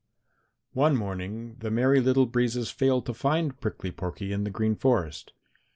[0.73, 5.31] One morning the Merry Little Breezes failed to find Prickly Porky in the Green Forest.